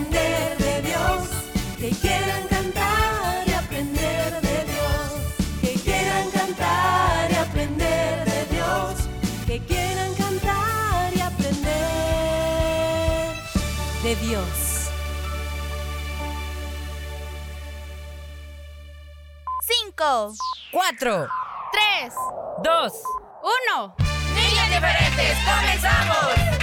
[0.00, 1.28] aprender de Dios,
[1.78, 5.12] que quieran cantar y aprender de Dios,
[5.60, 8.94] que quieran cantar y aprender de Dios,
[9.46, 11.66] que quieran cantar y aprender
[14.02, 14.90] de Dios.
[19.66, 20.34] Cinco,
[20.72, 21.28] Cuatro,
[21.72, 22.14] tres,
[22.62, 22.92] dos,
[23.42, 23.94] uno.
[24.34, 26.59] niñas diferentes, comenzamos.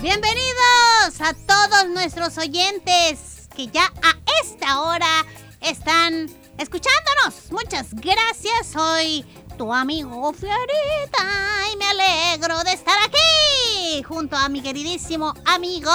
[0.00, 5.24] Bienvenidos a todos nuestros oyentes que ya a esta hora
[5.60, 7.50] están escuchándonos.
[7.50, 8.66] Muchas gracias.
[8.72, 9.24] Soy
[9.56, 15.90] tu amigo Fiorita y me alegro de estar aquí junto a mi queridísimo amigo.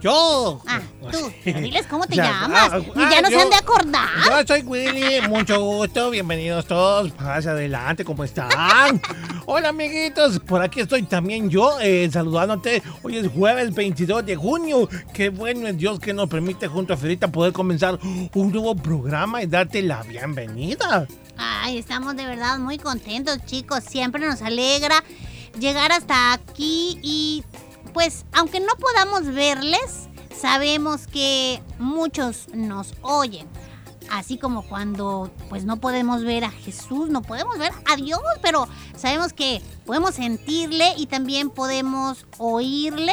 [0.00, 0.60] Yo.
[0.66, 0.80] Ah,
[1.12, 1.30] tú.
[1.44, 2.72] pero Diles cómo te llamas.
[2.72, 4.08] ah, y ya no yo- se han de acordar.
[4.24, 9.00] Yo soy Willy, mucho gusto, bienvenidos todos, pase adelante, ¿cómo están?
[9.46, 14.88] Hola amiguitos, por aquí estoy también yo, eh, saludándote, hoy es jueves 22 de junio,
[15.12, 19.42] qué bueno es Dios que nos permite junto a Ferita poder comenzar un nuevo programa
[19.42, 21.06] y darte la bienvenida.
[21.36, 23.82] Ay, estamos de verdad muy contentos, chicos.
[23.88, 25.02] Siempre nos alegra
[25.58, 27.42] llegar hasta aquí y
[27.92, 33.48] pues aunque no podamos verles, sabemos que muchos nos oyen.
[34.10, 38.66] Así como cuando pues no podemos ver a Jesús, no podemos ver a Dios, pero
[38.96, 43.12] sabemos que podemos sentirle y también podemos oírle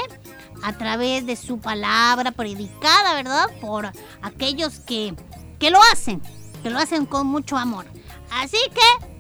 [0.64, 3.46] a través de su palabra predicada, ¿verdad?
[3.62, 3.92] Por
[4.24, 5.14] aquellos que,
[5.60, 6.20] que lo hacen,
[6.64, 7.86] que lo hacen con mucho amor.
[8.32, 9.17] Así que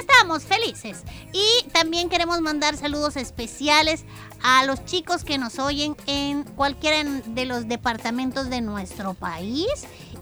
[0.00, 1.02] estamos felices.
[1.32, 4.04] Y también queremos mandar saludos especiales
[4.42, 9.68] a los chicos que nos oyen en cualquiera de los departamentos de nuestro país.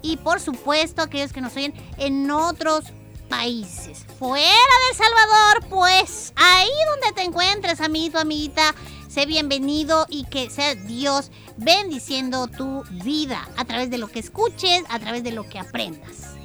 [0.02, 2.84] Y por supuesto aquellos que nos oyen en otros
[3.28, 4.06] países.
[4.18, 8.74] Fuera de El Salvador, pues ahí donde te encuentres, amiguito, amiguita,
[9.08, 14.84] sé bienvenido y que sea Dios bendiciendo tu vida a través de lo que escuches,
[14.88, 16.35] a través de lo que aprendas.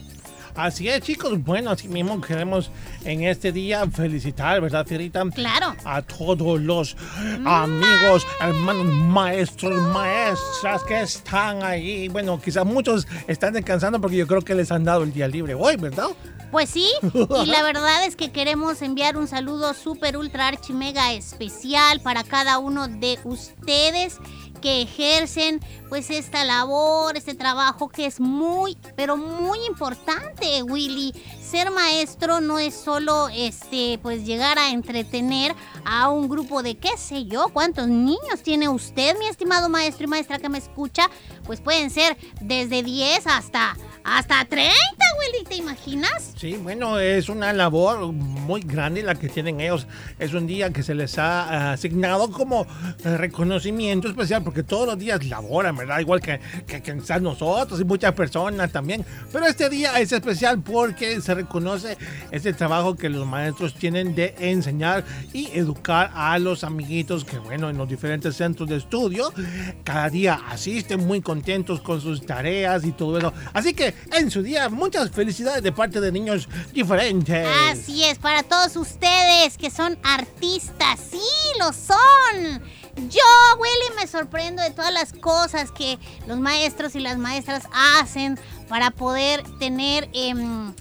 [0.56, 2.72] Así es chicos, bueno, así mismo queremos
[3.06, 5.24] en este día felicitar, ¿verdad Ferita?
[5.34, 5.76] Claro.
[5.86, 6.96] a todos los
[7.46, 12.08] amigos, hermanos, maestros, maestras que están ahí.
[12.10, 15.54] Bueno, quizás muchos están descansando porque yo creo que les han dado el día libre
[15.54, 16.10] hoy, ¿verdad?
[16.52, 21.14] Pues sí, y la verdad es que queremos enviar un saludo súper ultra archi mega
[21.14, 24.18] especial para cada uno de ustedes
[24.62, 31.14] que ejercen pues esta labor, este trabajo que es muy, pero muy importante, Willy.
[31.42, 35.54] Ser maestro no es solo este pues llegar a entretener
[35.84, 40.08] a un grupo de qué sé yo, cuántos niños tiene usted, mi estimado maestro y
[40.08, 41.10] maestra que me escucha,
[41.46, 44.74] pues pueden ser desde 10 hasta hasta 30,
[45.20, 46.34] Willy, ¿te imaginas?
[46.36, 49.88] Sí, bueno, es una labor muy grande la que tienen ellos.
[50.20, 52.66] Es un día que se les ha asignado como
[53.04, 56.00] eh, reconocimiento especial porque todos los días laboran, ¿verdad?
[56.00, 59.06] Igual que, que, nosotros y muchas personas también.
[59.32, 61.98] Pero este día es especial porque se reconoce
[62.32, 65.04] ese trabajo que los maestros tienen de enseñar
[65.34, 69.34] y educar a los amiguitos que, bueno, en los diferentes centros de estudio,
[69.84, 73.34] cada día asisten muy contentos con sus tareas y todo eso.
[73.54, 77.48] Así que en su día, muchas felicidades de parte de niños diferentes.
[77.70, 81.20] Así es, para todos ustedes que son artistas, sí,
[81.60, 82.62] lo son.
[83.10, 83.22] Yo,
[83.60, 85.98] Willy, me sorprendo de todas las cosas que
[86.28, 87.64] los maestros y las maestras
[88.00, 90.74] hacen para poder tener em,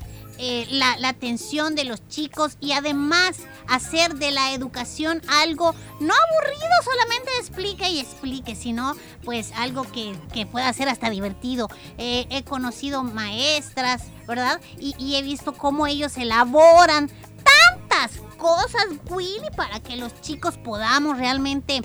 [0.43, 3.37] eh, la, la atención de los chicos y además
[3.69, 10.17] hacer de la educación algo no aburrido, solamente explique y explique, sino pues algo que,
[10.33, 11.69] que pueda ser hasta divertido.
[11.99, 14.61] Eh, he conocido maestras, ¿verdad?
[14.79, 17.11] Y, y he visto cómo ellos elaboran
[17.45, 21.83] tantas cosas, Willy, para que los chicos podamos realmente,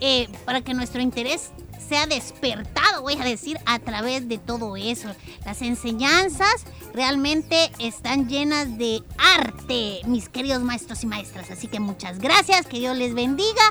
[0.00, 1.50] eh, para que nuestro interés
[1.88, 5.08] sea despertado, voy a decir, a través de todo eso.
[5.44, 11.50] Las enseñanzas realmente están llenas de arte, mis queridos maestros y maestras.
[11.50, 13.62] Así que muchas gracias, que Dios les bendiga,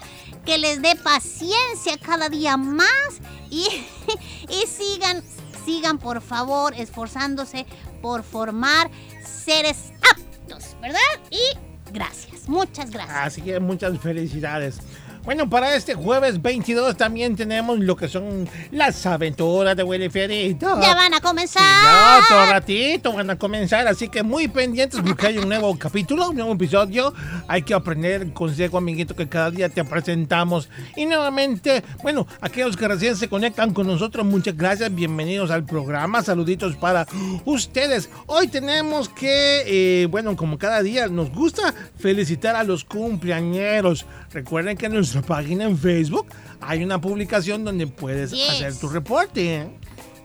[0.45, 2.89] que les dé paciencia cada día más
[3.49, 3.65] y,
[4.49, 5.23] y sigan,
[5.65, 7.65] sigan por favor esforzándose
[8.01, 8.89] por formar
[9.23, 10.99] seres aptos, ¿verdad?
[11.29, 13.17] Y gracias, muchas gracias.
[13.17, 14.79] Así que muchas felicidades.
[15.27, 20.79] Bueno, para este jueves 22 también tenemos lo que son las aventuras de Willy Fierito.
[20.79, 21.61] Ya van a Sí, comenzar.
[21.83, 26.29] ya, otro ratito van a comenzar, así que muy pendientes porque hay un nuevo capítulo,
[26.29, 27.13] un nuevo episodio.
[27.49, 30.69] Hay que aprender el consejo, amiguito, que cada día te presentamos.
[30.95, 36.23] Y nuevamente, bueno, aquellos que recién se conectan con nosotros, muchas gracias, bienvenidos al programa,
[36.23, 37.05] saluditos para
[37.43, 38.09] ustedes.
[38.27, 39.63] Hoy tenemos que,
[40.03, 44.05] eh, bueno, como cada día nos gusta felicitar a los cumpleañeros.
[44.31, 46.27] Recuerden que en nuestra página en Facebook
[46.61, 48.49] hay una publicación donde puedes Yes.
[48.49, 49.69] hacer tu reporte.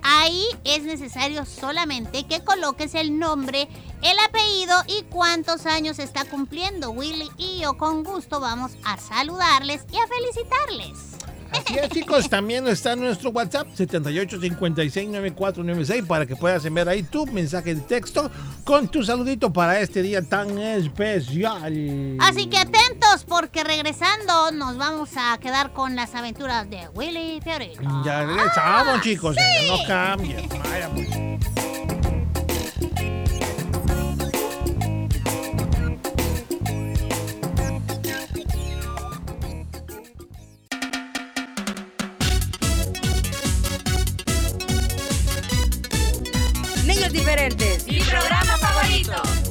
[0.05, 3.69] Ahí es necesario solamente que coloques el nombre,
[4.03, 9.83] el apellido y cuántos años está cumpliendo Willy y yo con gusto vamos a saludarles
[9.93, 11.12] y a felicitarles.
[11.53, 17.75] Así es, chicos, también está nuestro WhatsApp 78569496 para que puedas enviar ahí tu mensaje
[17.75, 18.31] de texto
[18.65, 22.17] con tu saludito para este día tan especial.
[22.21, 27.83] Así que atentos porque regresando nos vamos a quedar con las aventuras de Willy Fiorito.
[28.05, 29.37] Ya regresamos, chicos,
[29.69, 30.49] no cambien.
[30.49, 31.09] Vaya, pues.
[47.13, 47.87] Diferentes.
[47.87, 49.42] Mi programa favorito.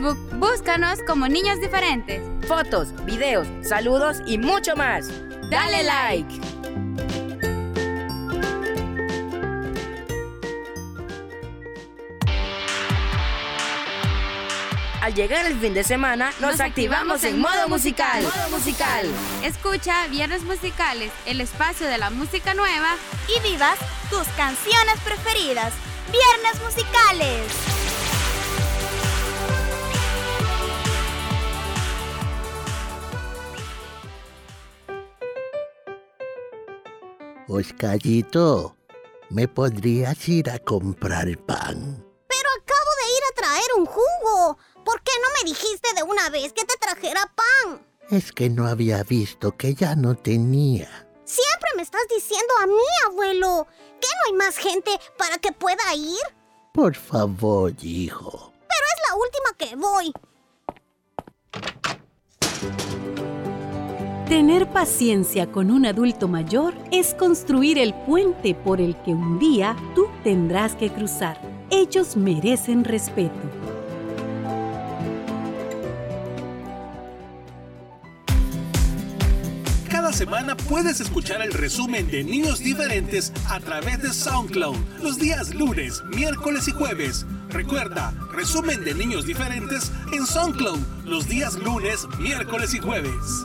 [0.00, 2.22] Facebook, búscanos como Niños Diferentes.
[2.46, 5.10] Fotos, videos, saludos y mucho más.
[5.50, 6.40] Dale like.
[15.02, 18.22] Al llegar el fin de semana, nos, activamos en modo musical.
[18.22, 19.06] Modo musical.
[19.44, 22.96] Escucha Viernes Musicales, el espacio de la música nueva.
[23.28, 23.78] y vivas
[24.08, 25.74] tus canciones preferidas.
[26.10, 27.79] Viernes musicales.
[37.50, 38.76] Oscarito,
[39.28, 42.06] ¿me podrías ir a comprar pan?
[42.28, 44.56] Pero acabo de ir a traer un jugo.
[44.84, 47.84] ¿Por qué no me dijiste de una vez que te trajera pan?
[48.08, 51.08] Es que no había visto que ya no tenía.
[51.24, 53.66] Siempre me estás diciendo a mí, abuelo.
[54.00, 56.20] ¿Que no hay más gente para que pueda ir?
[56.72, 58.52] Por favor, hijo.
[58.68, 60.12] Pero es la última que voy.
[64.30, 69.74] Tener paciencia con un adulto mayor es construir el puente por el que un día
[69.96, 71.36] tú tendrás que cruzar.
[71.68, 73.34] Ellos merecen respeto.
[79.90, 85.52] Cada semana puedes escuchar el resumen de Niños Diferentes a través de SoundCloud los días
[85.56, 87.26] lunes, miércoles y jueves.
[87.48, 93.44] Recuerda, resumen de Niños Diferentes en SoundCloud los días lunes, miércoles y jueves.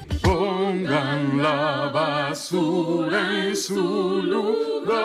[0.91, 4.99] Pongan la basura en su lugar.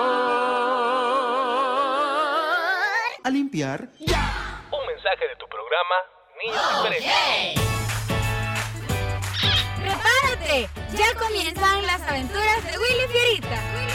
[3.22, 3.88] A limpiar.
[3.92, 5.94] Un mensaje de tu programa,
[6.42, 7.62] Niños Diferentes.
[9.80, 10.68] ¡Prepárate!
[10.96, 13.48] Ya comienzan las aventuras de Willy Fierita.
[13.48, 13.85] Willy Fierita.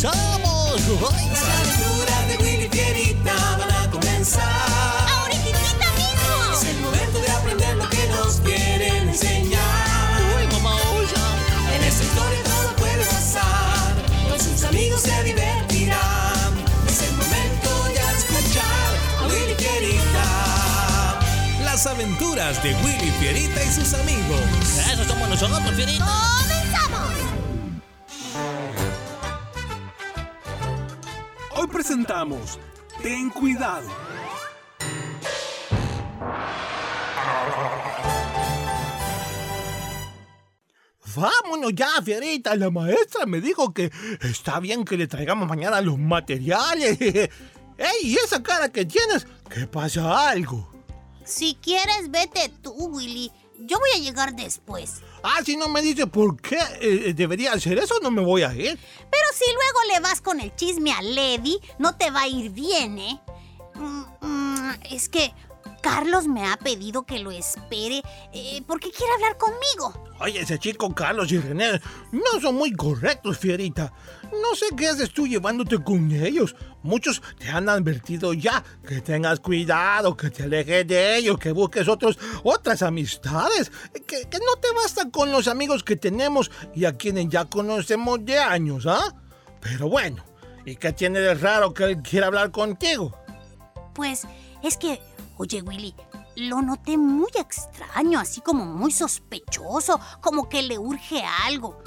[0.00, 0.80] ¡Comenzamos!
[1.28, 4.44] Las aventuras de Willy Fierita van a comenzar.
[5.10, 6.54] ¡Ahorita mismo!
[6.54, 10.22] Es el momento de aprender lo que nos quieren enseñar.
[11.74, 13.96] En esta historia todo puede pasar.
[14.28, 16.54] Con sus amigos se divertirán.
[16.86, 21.18] Es el momento de escuchar a Willy Fierita.
[21.64, 24.42] Las aventuras de Willy Fierita y sus amigos.
[24.92, 26.47] Eso somos nosotros, Fierita.
[32.08, 32.58] Presentamos
[33.02, 33.88] Ten cuidado.
[41.14, 42.56] Vámonos ya, Fierita.
[42.56, 46.98] La maestra me dijo que está bien que le traigamos mañana los materiales.
[47.00, 47.30] ¡Ey!
[48.02, 49.26] ¿Y esa cara que tienes?
[49.48, 50.72] ¿Qué pasa algo?
[51.24, 53.30] Si quieres, vete tú, Willy.
[53.60, 55.02] Yo voy a llegar después.
[55.22, 58.54] Ah, si no me dice por qué eh, debería hacer eso, no me voy a
[58.54, 58.78] ir.
[59.10, 62.50] Pero si luego le vas con el chisme a Lady, no te va a ir
[62.50, 63.20] bien, ¿eh?
[63.74, 65.32] Mm, mm, es que
[65.82, 70.08] Carlos me ha pedido que lo espere eh, porque quiere hablar conmigo.
[70.20, 71.80] Oye, ese chico Carlos y René
[72.12, 73.92] no son muy correctos, Fierita.
[74.32, 76.54] No sé qué haces tú llevándote con ellos.
[76.82, 81.88] Muchos te han advertido ya que tengas cuidado, que te alejes de ellos, que busques
[81.88, 83.70] otros, otras amistades,
[84.06, 88.24] que, que no te basta con los amigos que tenemos y a quienes ya conocemos
[88.24, 89.14] de años, ¿ah?
[89.60, 90.24] Pero bueno,
[90.64, 93.16] ¿y qué tiene de raro que él quiera hablar contigo?
[93.94, 94.26] Pues
[94.62, 95.00] es que,
[95.38, 95.94] oye Willy,
[96.36, 101.82] lo noté muy extraño, así como muy sospechoso, como que le urge algo.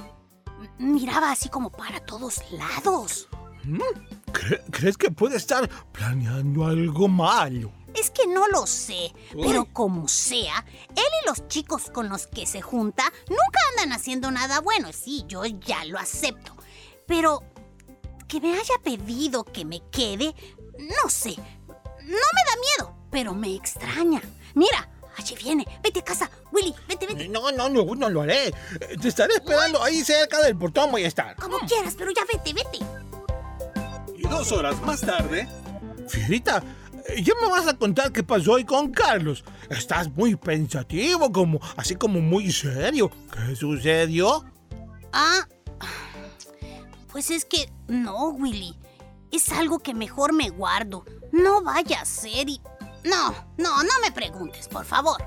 [0.77, 3.27] Miraba así como para todos lados.
[4.33, 7.71] ¿Cre- ¿Crees que puede estar planeando algo malo?
[7.93, 10.65] Es que no lo sé, pero como sea,
[10.95, 14.89] él y los chicos con los que se junta nunca andan haciendo nada bueno.
[14.93, 16.55] Sí, yo ya lo acepto.
[17.05, 17.43] Pero
[18.29, 20.33] que me haya pedido que me quede,
[20.79, 21.35] no sé.
[21.35, 24.21] No me da miedo, pero me extraña.
[24.55, 25.67] Mira, allí viene.
[25.83, 26.29] Vete a casa.
[26.51, 27.27] Willy, vete, vete.
[27.27, 28.53] No, no, no, no, lo haré.
[29.01, 31.35] Te estaré esperando ahí cerca del portón, voy a estar.
[31.35, 32.79] Como quieras, pero ya vete, vete.
[34.17, 35.47] Y dos horas más tarde,
[36.07, 36.63] Fierita,
[37.21, 39.43] ya me vas a contar qué pasó hoy con Carlos.
[39.69, 43.11] Estás muy pensativo, como, así como muy serio.
[43.31, 44.45] ¿Qué sucedió?
[45.13, 45.47] Ah,
[47.11, 48.77] pues es que no, Willy.
[49.31, 51.05] Es algo que mejor me guardo.
[51.31, 52.61] No vaya a ser y...
[53.03, 55.23] No, no, no me preguntes, por favor.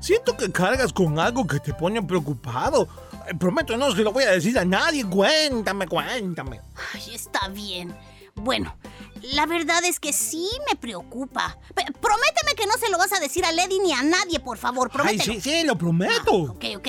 [0.00, 2.88] Siento que cargas con algo que te pone preocupado.
[3.28, 5.04] Eh, Prometo no se lo voy a decir a nadie.
[5.04, 6.60] Cuéntame, cuéntame.
[6.94, 7.96] Ay, está bien.
[8.34, 8.76] Bueno,
[9.22, 11.56] la verdad es que sí me preocupa.
[11.74, 14.58] P- prométeme que no se lo vas a decir a Lady ni a nadie, por
[14.58, 14.88] favor.
[14.92, 15.34] Ay, Promételo.
[15.34, 16.32] sí, sí, lo prometo.
[16.34, 16.88] Ok, ok.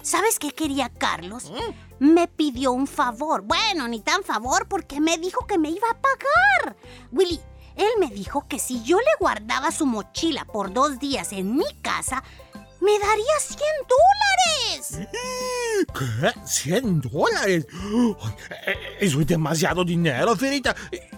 [0.00, 1.52] ¿Sabes qué quería Carlos?
[1.98, 3.42] Me pidió un favor.
[3.42, 6.76] Bueno, ni tan favor porque me dijo que me iba a pagar.
[7.10, 7.40] Willy,
[7.76, 11.64] él me dijo que si yo le guardaba su mochila por dos días en mi
[11.82, 12.22] casa,
[12.80, 15.08] me daría 100 dólares.
[15.98, 16.40] ¿Qué?
[16.70, 17.66] ¿100 dólares?
[18.66, 20.74] Eh, Eso es demasiado dinero, Fierita.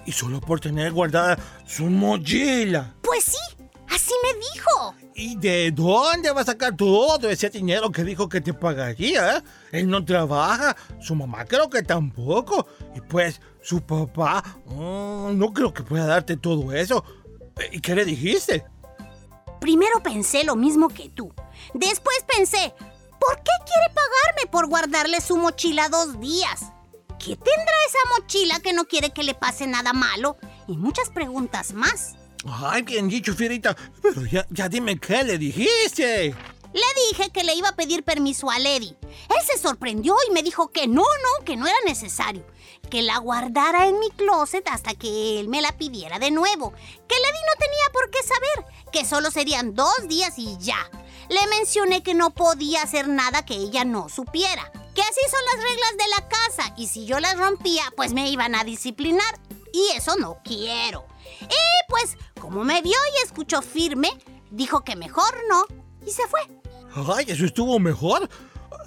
[0.06, 2.94] Y- solo por tener guardada su mochila.
[3.02, 4.94] Pues sí, así me dijo.
[5.14, 9.42] ¿Y de dónde va a sacar todo ese dinero que dijo que te pagaría?
[9.72, 12.66] Él no trabaja, su mamá creo que tampoco.
[12.94, 17.04] Y pues su papá mm, no creo que pueda darte todo eso.
[17.70, 18.64] ¿Y qué le dijiste?
[19.60, 21.34] Primero pensé lo mismo que tú.
[21.74, 22.72] Después pensé,
[23.20, 26.72] ¿por qué quiere pagarme por guardarle su mochila dos días?
[27.18, 30.38] ¿Qué tendrá esa mochila que no quiere que le pase nada malo?
[30.66, 32.14] Y muchas preguntas más.
[32.46, 33.76] Ay, bien dicho, Fierita.
[34.00, 36.34] Pero ya, ya dime qué le dijiste.
[36.72, 38.96] Le dije que le iba a pedir permiso a Lady.
[39.02, 42.46] Él se sorprendió y me dijo que no, no, que no era necesario.
[42.90, 46.72] Que la guardara en mi closet hasta que él me la pidiera de nuevo.
[46.72, 48.74] Que Lady no tenía por qué saber.
[48.92, 50.90] Que solo serían dos días y ya.
[51.28, 54.72] Le mencioné que no podía hacer nada que ella no supiera.
[54.94, 58.30] Que así son las reglas de la casa y si yo las rompía, pues me
[58.30, 59.38] iban a disciplinar.
[59.72, 61.06] Y eso no quiero.
[61.42, 64.10] Y pues, como me vio y escuchó firme,
[64.50, 65.66] dijo que mejor no
[66.06, 66.40] y se fue.
[67.14, 68.28] Ay, eso estuvo mejor.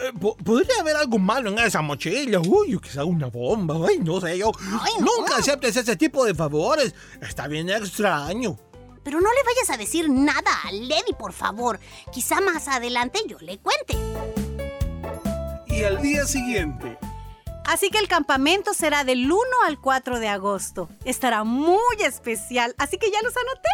[0.03, 2.39] Eh, po- Podría haber algo malo en esa mochila.
[2.39, 3.75] Uy, quizá una bomba.
[3.87, 4.51] Ay, no sé yo.
[4.99, 6.93] Nunca aceptes ese tipo de favores.
[7.21, 8.57] Está bien extraño.
[9.03, 11.79] Pero no le vayas a decir nada a Lady, por favor.
[12.11, 13.97] Quizá más adelante yo le cuente.
[15.67, 16.97] y al día siguiente,
[17.65, 20.89] Así que el campamento será del 1 al 4 de agosto.
[21.05, 23.69] Estará muy especial, así que ya los anoté.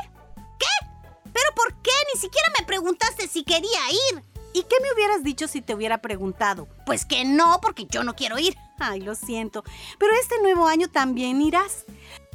[1.33, 1.91] ¿Pero por qué?
[2.13, 3.79] Ni siquiera me preguntaste si quería
[4.11, 4.23] ir.
[4.53, 6.67] ¿Y qué me hubieras dicho si te hubiera preguntado?
[6.86, 8.55] Pues que no, porque yo no quiero ir.
[8.79, 9.63] Ay, lo siento,
[9.97, 11.86] pero este nuevo año también irás.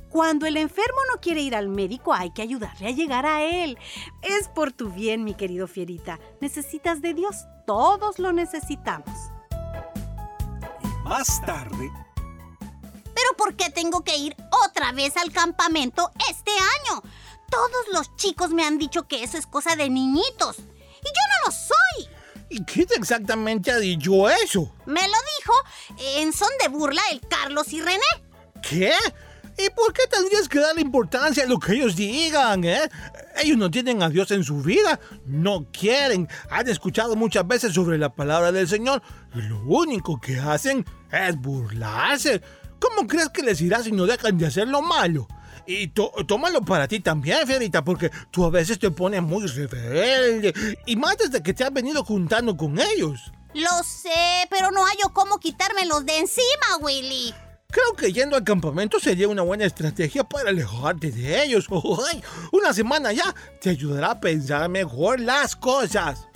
[0.08, 3.78] Cuando el enfermo no quiere ir al médico, hay que ayudarle a llegar a él.
[4.20, 6.20] Es por tu bien, mi querido Fierita.
[6.40, 7.46] Necesitas de Dios.
[7.66, 9.08] Todos lo necesitamos.
[11.04, 11.90] más tarde,
[13.14, 17.02] ¿Pero por qué tengo que ir otra vez al campamento este año?
[17.50, 20.56] Todos los chicos me han dicho que eso es cosa de niñitos.
[21.02, 22.08] Y yo no lo soy.
[22.48, 24.74] ¿Y quién exactamente ha dicho eso?
[24.86, 25.54] Me lo dijo
[26.18, 28.00] en son de burla el Carlos y René.
[28.62, 28.92] ¿Qué?
[29.58, 32.88] ¿Y por qué tendrías que darle importancia a lo que ellos digan, eh?
[33.42, 36.28] Ellos no tienen a Dios en su vida, no quieren.
[36.50, 39.02] Han escuchado muchas veces sobre la palabra del Señor
[39.34, 42.40] y lo único que hacen es burlarse.
[42.78, 45.28] ¿Cómo crees que les irá si no dejan de hacer lo malo?
[45.66, 50.54] Y tómalo para ti también, Fierita, porque tú a veces te pones muy rebelde.
[50.86, 53.32] Y más desde que te has venido juntando con ellos.
[53.54, 57.34] Lo sé, pero no hallo cómo quitármelos de encima, Willy.
[57.70, 61.66] Creo que yendo al campamento sería una buena estrategia para alejarte de ellos.
[62.10, 62.22] Ay,
[62.52, 66.28] una semana ya te ayudará a pensar mejor las cosas.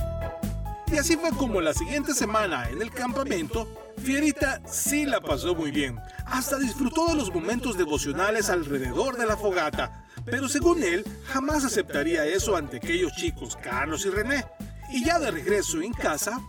[0.91, 5.71] y así fue como la siguiente semana en el campamento, Fierita sí la pasó muy
[5.71, 5.99] bien.
[6.27, 10.05] Hasta disfrutó de los momentos devocionales alrededor de la fogata.
[10.25, 14.45] Pero según él, jamás aceptaría eso ante aquellos chicos, Carlos y René.
[14.93, 16.41] Y ya de regreso en casa,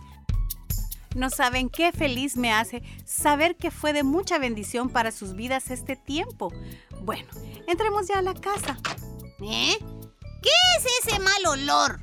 [1.14, 5.70] No saben qué feliz me hace saber que fue de mucha bendición para sus vidas
[5.70, 6.52] este tiempo.
[7.02, 7.28] Bueno,
[7.66, 8.78] entremos ya a la casa.
[9.40, 9.78] ¿Eh?
[10.42, 12.00] ¿Qué es ese mal olor?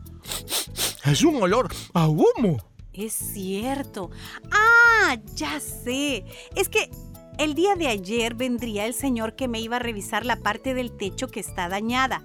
[1.03, 2.58] Es un olor a humo.
[2.97, 4.10] Es cierto.
[4.51, 6.23] Ah, ya sé.
[6.55, 6.89] Es que
[7.38, 10.95] el día de ayer vendría el señor que me iba a revisar la parte del
[10.95, 12.23] techo que está dañada.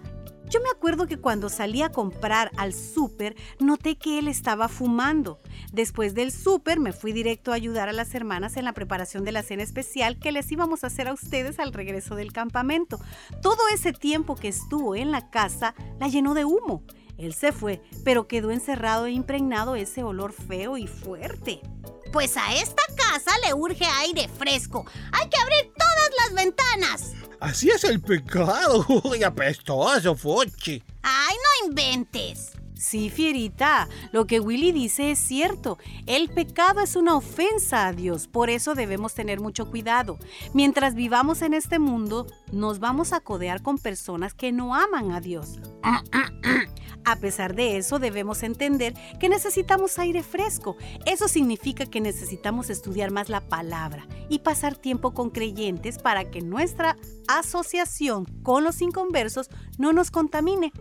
[0.49, 5.41] Yo me acuerdo que cuando salí a comprar al súper, noté que él estaba fumando.
[5.73, 9.31] Después del súper, me fui directo a ayudar a las hermanas en la preparación de
[9.31, 12.99] la cena especial que les íbamos a hacer a ustedes al regreso del campamento.
[13.43, 16.83] Todo ese tiempo que estuvo en la casa la llenó de humo.
[17.21, 21.61] Él se fue, pero quedó encerrado e impregnado ese olor feo y fuerte.
[22.13, 24.85] Pues a esta casa le urge aire fresco.
[25.13, 27.13] Hay que abrir todas las ventanas.
[27.39, 28.85] Así es el pecado.
[29.05, 30.83] Uy, apestoso, Fuchi.
[31.03, 32.53] Ay, no inventes.
[32.81, 35.77] Sí, Fierita, lo que Willy dice es cierto.
[36.07, 40.19] El pecado es una ofensa a Dios, por eso debemos tener mucho cuidado.
[40.55, 45.21] Mientras vivamos en este mundo, nos vamos a codear con personas que no aman a
[45.21, 45.61] Dios.
[47.05, 50.77] A pesar de eso, debemos entender que necesitamos aire fresco.
[51.07, 56.41] Eso significa que necesitamos estudiar más la palabra y pasar tiempo con creyentes para que
[56.41, 56.97] nuestra
[57.29, 60.73] asociación con los inconversos no nos contamine.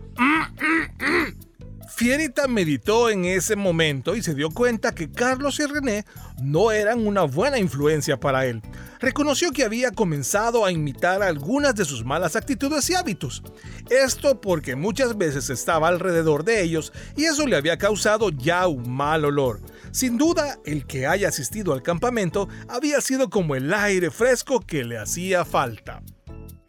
[1.94, 6.04] Fierita meditó en ese momento y se dio cuenta que Carlos y René
[6.40, 8.62] no eran una buena influencia para él.
[9.00, 13.42] Reconoció que había comenzado a imitar algunas de sus malas actitudes y hábitos.
[13.90, 18.90] Esto porque muchas veces estaba alrededor de ellos y eso le había causado ya un
[18.90, 19.60] mal olor.
[19.90, 24.84] Sin duda, el que haya asistido al campamento había sido como el aire fresco que
[24.84, 26.02] le hacía falta.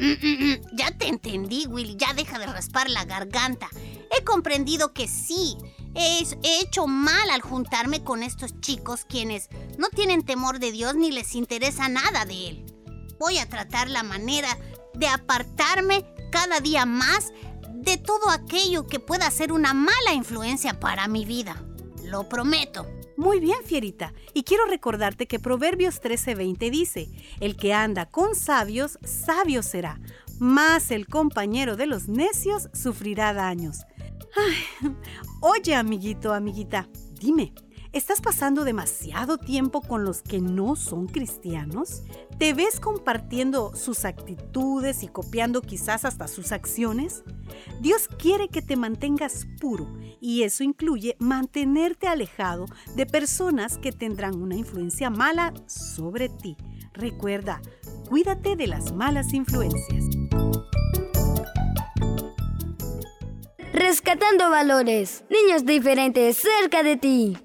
[0.01, 0.75] Mm, mm, mm.
[0.75, 1.95] Ya te entendí, Willy.
[1.95, 3.69] Ya deja de raspar la garganta.
[4.09, 5.55] He comprendido que sí.
[5.93, 10.95] He, he hecho mal al juntarme con estos chicos quienes no tienen temor de Dios
[10.95, 12.65] ni les interesa nada de Él.
[13.19, 14.57] Voy a tratar la manera
[14.95, 17.31] de apartarme cada día más
[17.73, 21.63] de todo aquello que pueda ser una mala influencia para mi vida.
[22.03, 22.87] Lo prometo.
[23.17, 24.13] Muy bien, Fierita.
[24.33, 29.99] Y quiero recordarte que Proverbios 13:20 dice, el que anda con sabios, sabio será,
[30.39, 33.85] mas el compañero de los necios sufrirá daños.
[35.41, 36.87] Oye, amiguito, amiguita,
[37.19, 37.53] dime,
[37.93, 42.03] ¿estás pasando demasiado tiempo con los que no son cristianos?
[42.37, 47.23] ¿Te ves compartiendo sus actitudes y copiando quizás hasta sus acciones?
[47.81, 54.41] Dios quiere que te mantengas puro y eso incluye mantenerte alejado de personas que tendrán
[54.41, 56.55] una influencia mala sobre ti.
[56.93, 57.61] Recuerda,
[58.09, 60.05] cuídate de las malas influencias.
[63.73, 65.23] Rescatando valores.
[65.29, 67.37] Niños diferentes cerca de ti.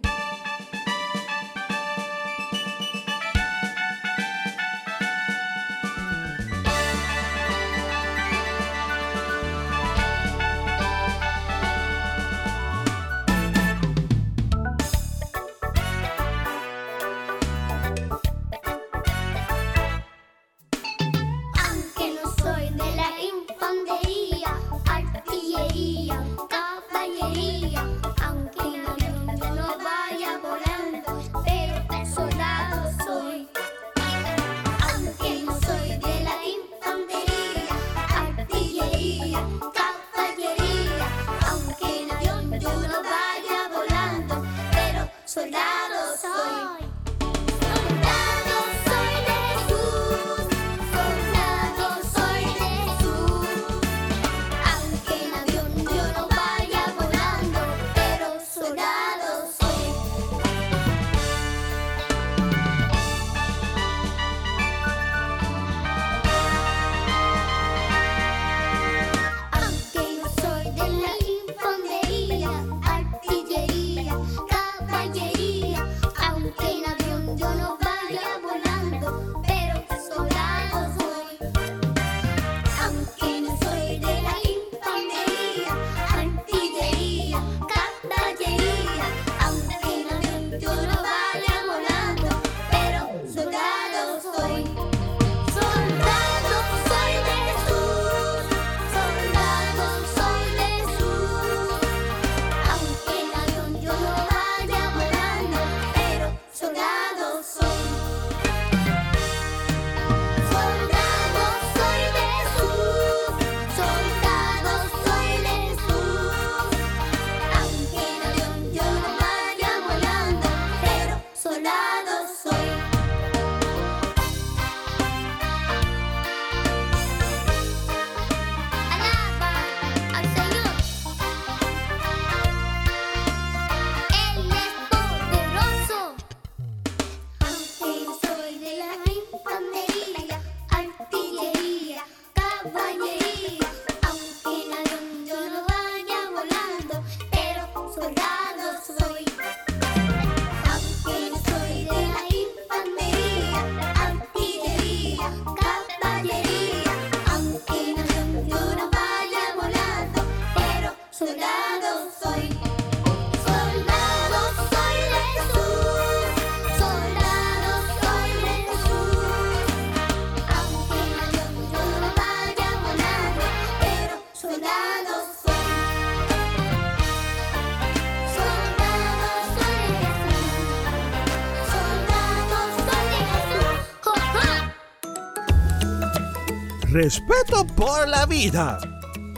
[186.96, 188.78] Respeto por la vida.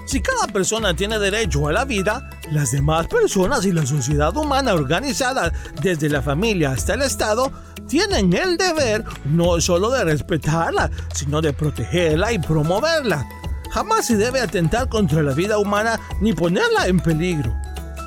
[0.07, 4.75] Si cada persona tiene derecho a la vida, las demás personas y la sociedad humana
[4.75, 7.51] organizada desde la familia hasta el Estado
[7.89, 13.29] tienen el deber no solo de respetarla, sino de protegerla y promoverla.
[13.73, 17.53] Jamás se debe atentar contra la vida humana ni ponerla en peligro.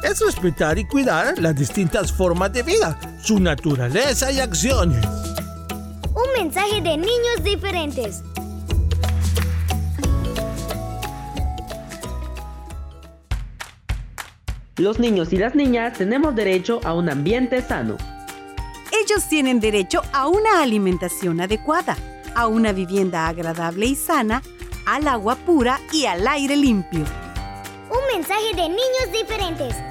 [0.02, 5.06] Es respetar y cuidar las distintas formas de vida, su naturaleza y acciones.
[6.14, 8.24] Un mensaje de niños diferentes.
[14.82, 17.98] Los niños y las niñas tenemos derecho a un ambiente sano.
[18.92, 21.96] Ellos tienen derecho a una alimentación adecuada,
[22.34, 24.42] a una vivienda agradable y sana,
[24.88, 27.02] al agua pura y al aire limpio.
[27.92, 29.91] Un mensaje de niños diferentes.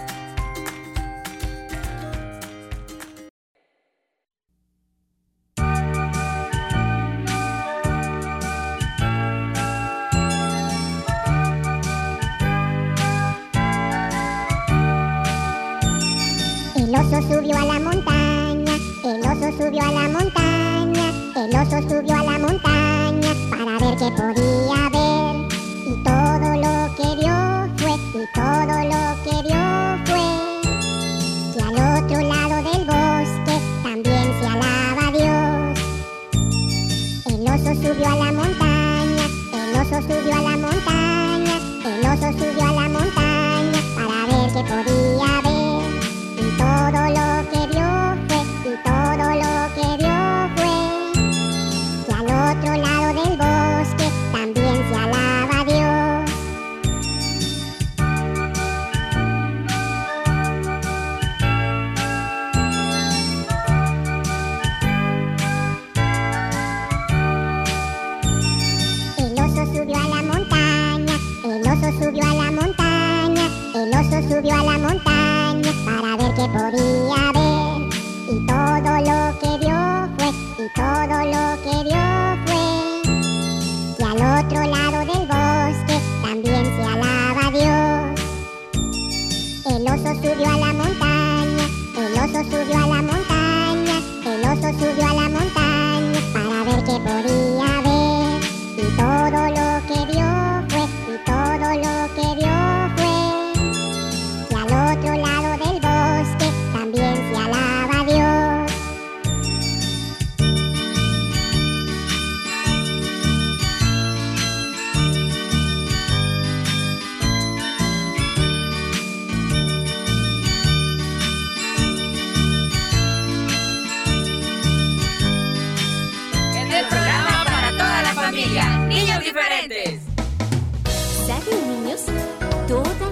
[37.81, 42.89] Subió a la montaña, el oso subió a la montaña, el oso subió a la
[42.89, 45.30] montaña para ver qué podía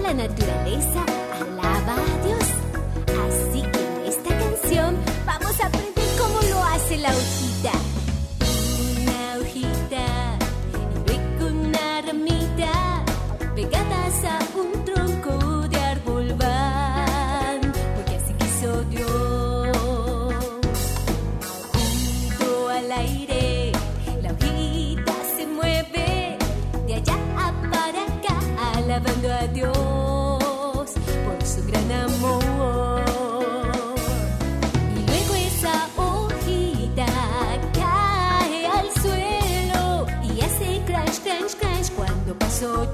[0.09, 1.05] la naturaleza
[1.39, 2.45] alaba a Dios.
[3.27, 7.88] Así que en esta canción vamos a aprender cómo lo hace la hojita.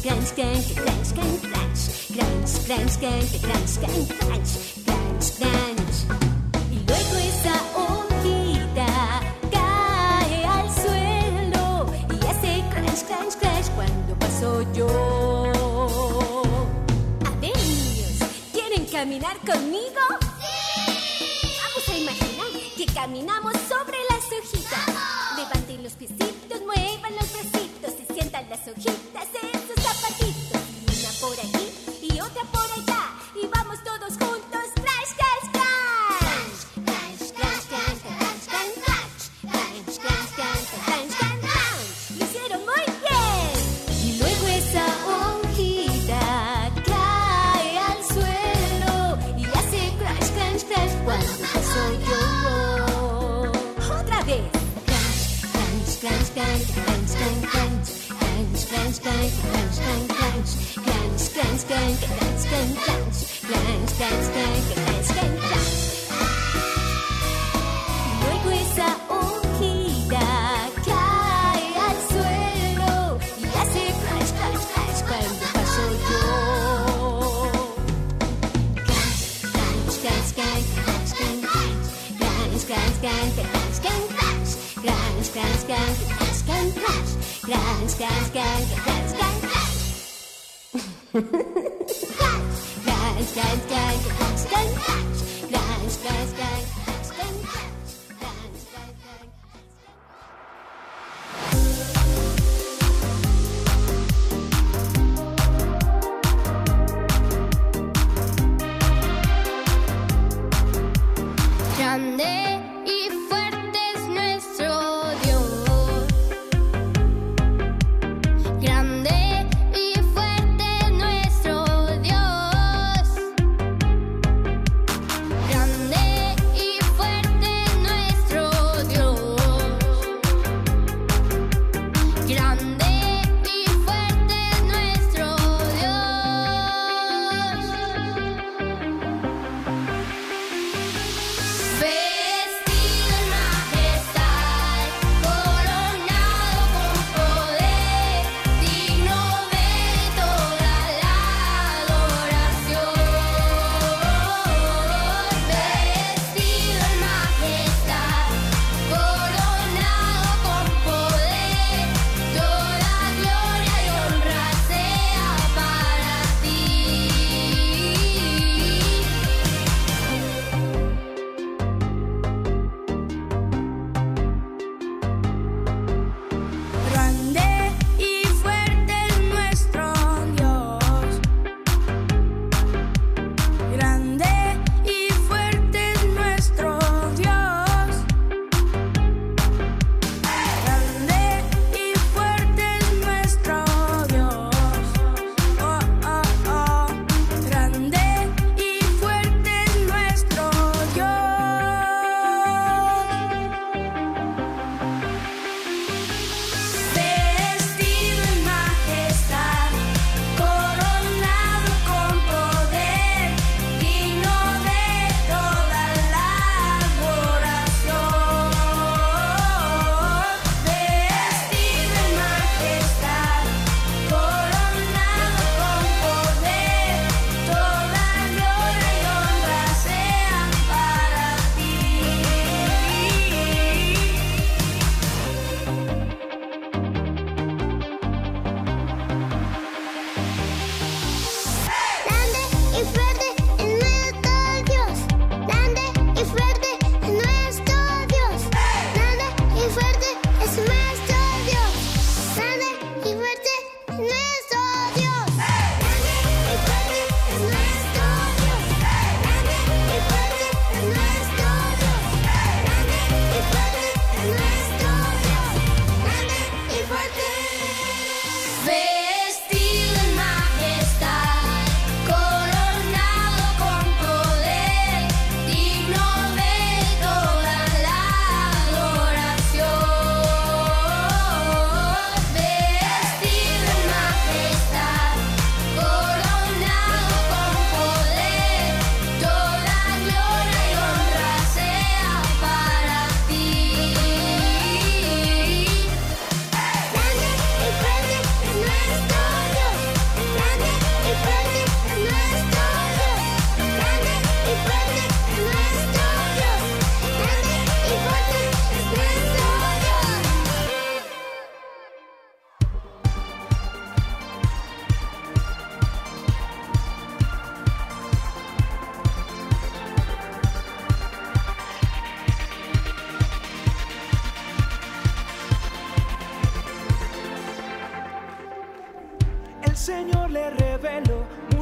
[0.03, 1.83] crash, crash, crash,
[2.17, 4.53] crash, crash, crash, crash,
[4.85, 5.99] crash, crash.
[6.73, 8.91] Y luego esa hojita
[9.53, 14.89] cae al suelo y hace crash, crash, crash cuando paso yo.
[17.25, 18.19] A ver, niños,
[18.53, 19.86] ¿quieren caminar conmigo?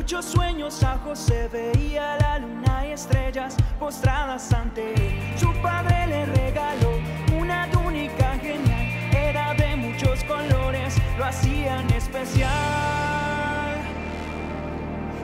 [0.04, 5.38] muchos sueños a José veía la luna y estrellas postradas ante él.
[5.38, 6.98] Su padre le regaló
[7.40, 8.86] una túnica genial,
[9.16, 12.50] era de muchos colores, lo hacían especial.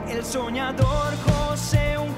[0.09, 2.11] El soñador José, un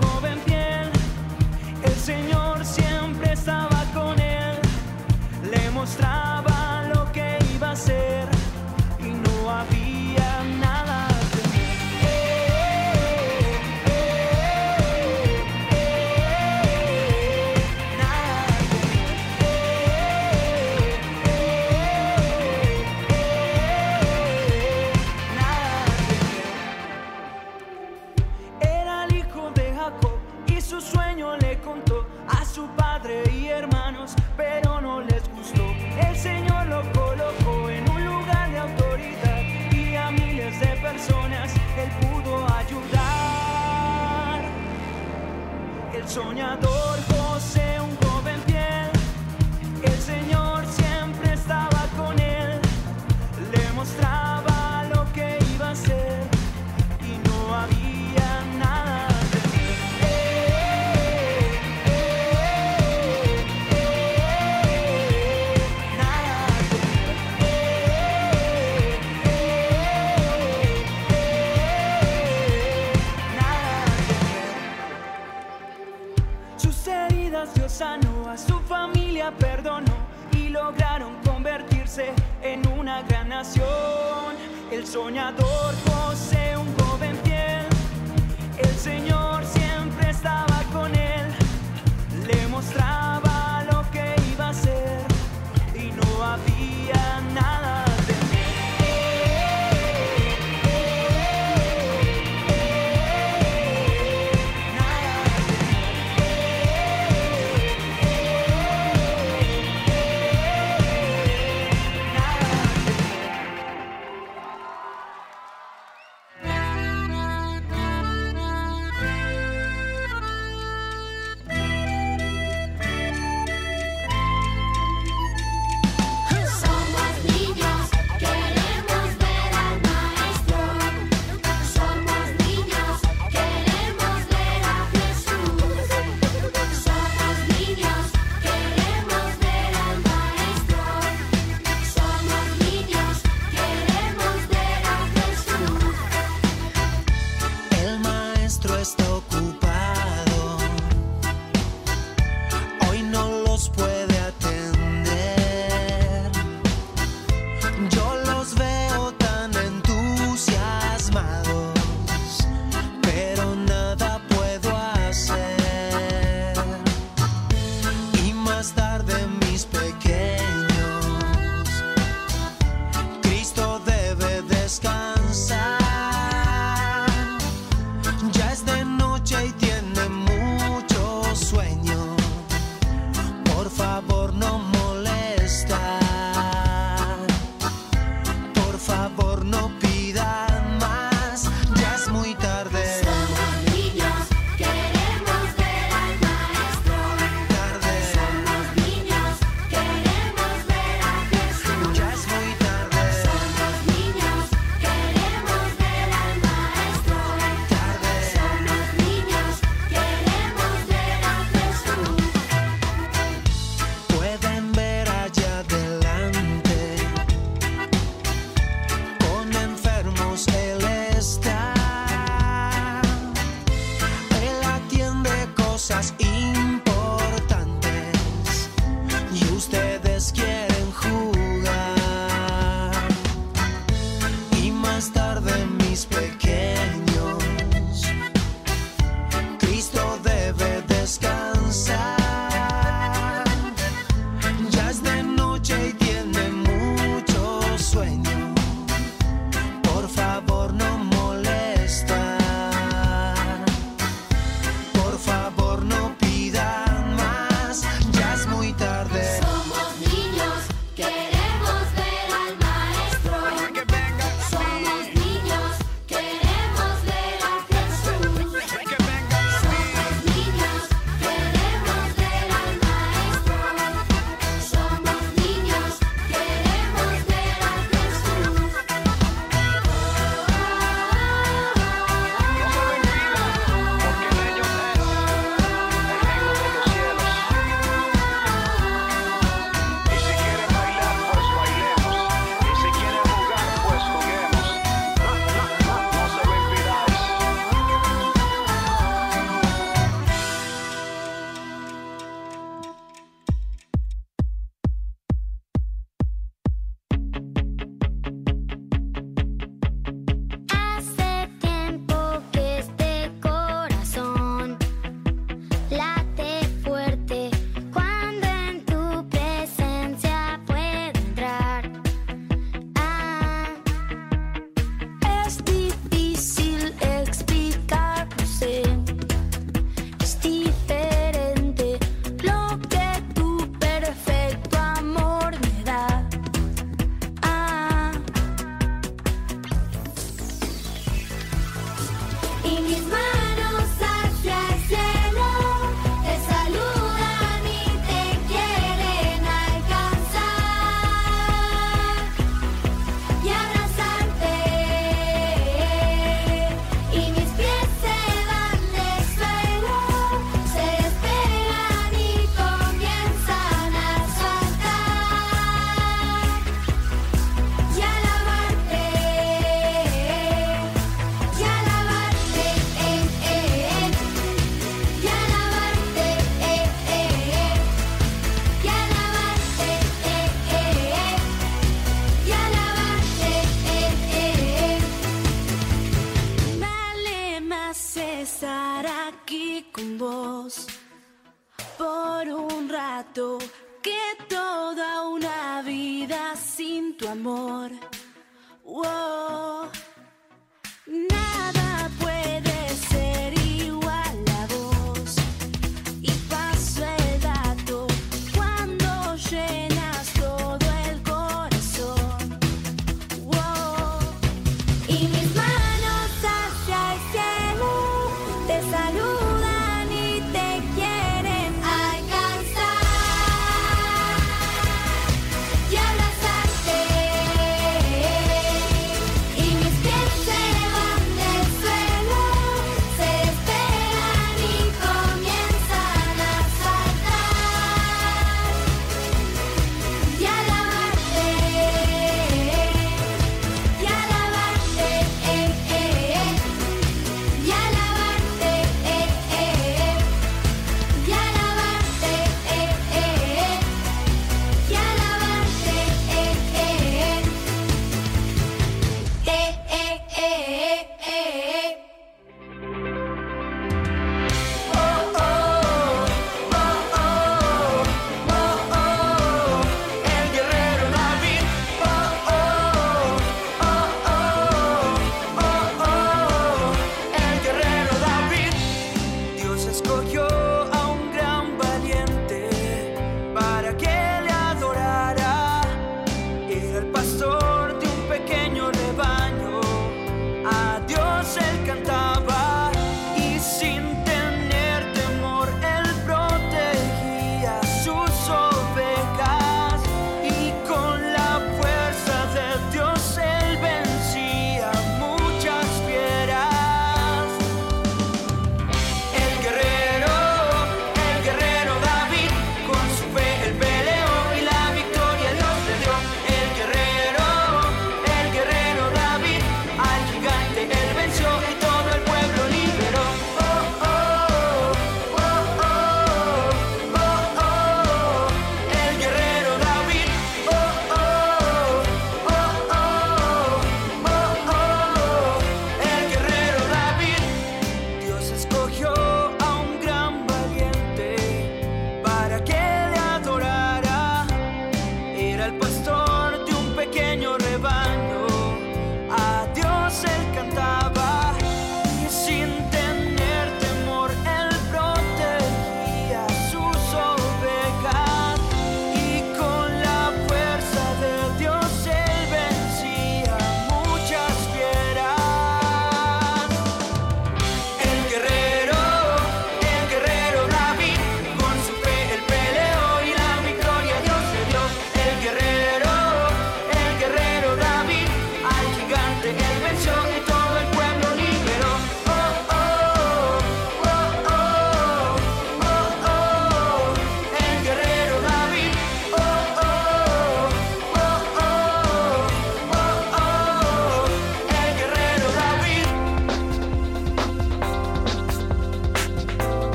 [46.14, 46.93] soñador
[84.96, 85.93] El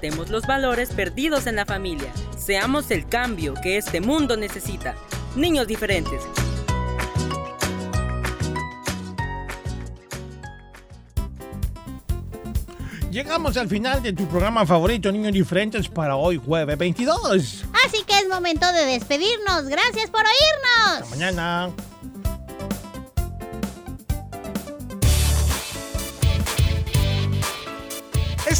[0.00, 2.10] rescatemos los valores perdidos en la familia.
[2.38, 4.94] Seamos el cambio que este mundo necesita.
[5.36, 6.22] Niños diferentes.
[13.10, 17.64] Llegamos al final de tu programa favorito, Niños Diferentes, para hoy jueves 22.
[17.84, 19.66] Así que es momento de despedirnos.
[19.66, 21.02] Gracias por oírnos.
[21.02, 21.70] Hasta mañana.